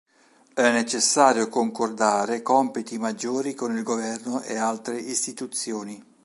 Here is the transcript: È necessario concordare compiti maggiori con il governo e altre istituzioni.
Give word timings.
È 0.55 0.71
necessario 0.71 1.47
concordare 1.47 2.41
compiti 2.41 2.97
maggiori 2.97 3.53
con 3.53 3.77
il 3.77 3.83
governo 3.83 4.41
e 4.41 4.55
altre 4.57 4.97
istituzioni. 4.97 6.03